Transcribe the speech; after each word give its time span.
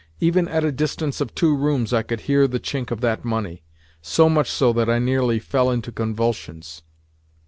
Even 0.19 0.47
at 0.47 0.63
a 0.63 0.71
distance 0.71 1.21
of 1.21 1.35
two 1.35 1.55
rooms 1.55 1.93
I 1.93 2.01
could 2.01 2.21
hear 2.21 2.47
the 2.47 2.59
chink 2.59 2.89
of 2.89 3.01
that 3.01 3.23
money—so 3.23 4.29
much 4.29 4.49
so 4.49 4.73
that 4.73 4.89
I 4.89 4.97
nearly 4.97 5.37
fell 5.37 5.69
into 5.69 5.91
convulsions. 5.91 6.81